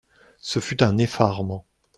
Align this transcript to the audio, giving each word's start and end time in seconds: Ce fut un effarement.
Ce 0.39 0.59
fut 0.59 0.81
un 0.81 0.97
effarement. 0.97 1.67